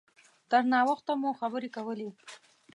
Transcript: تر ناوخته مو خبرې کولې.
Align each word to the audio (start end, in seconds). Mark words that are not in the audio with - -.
تر 0.49 0.61
ناوخته 0.73 1.11
مو 1.21 1.29
خبرې 1.39 1.69
کولې. 1.75 2.09